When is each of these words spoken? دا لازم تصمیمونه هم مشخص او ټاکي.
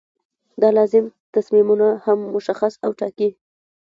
دا 0.61 0.69
لازم 0.77 1.05
تصمیمونه 1.35 1.87
هم 2.05 2.19
مشخص 2.35 2.73
او 2.85 2.91
ټاکي. 2.99 3.29